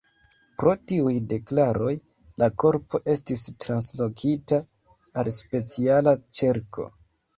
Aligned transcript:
Pro 0.61 0.71
tiuj 0.91 1.11
deklaroj, 1.33 1.91
la 2.43 2.49
korpo 2.63 3.01
estis 3.15 3.43
translokita 3.67 4.59
al 5.23 5.31
speciala 5.41 6.17
ĉerko. 6.41 6.89